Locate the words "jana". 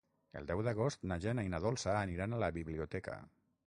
1.27-1.45